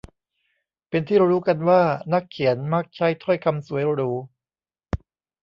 [0.89, 1.81] เป็นที่รู้กันว่า
[2.13, 4.11] นักเขียนมักใช้ถ้อยคำสวยหรู